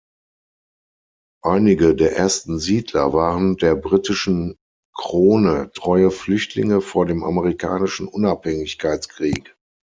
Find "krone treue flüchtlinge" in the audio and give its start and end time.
4.97-6.81